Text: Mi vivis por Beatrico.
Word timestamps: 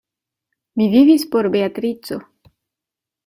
Mi 0.79 0.87
vivis 0.95 1.27
por 1.35 1.49
Beatrico. 1.57 2.17